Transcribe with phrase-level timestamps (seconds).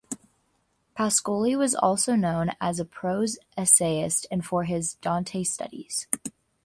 [0.97, 6.07] Pascoli was also known as a prose essayist and for his Dante studies.